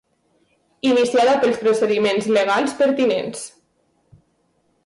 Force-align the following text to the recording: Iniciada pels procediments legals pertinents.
Iniciada 0.91 1.35
pels 1.43 1.59
procediments 1.65 2.31
legals 2.39 2.75
pertinents. 2.83 3.45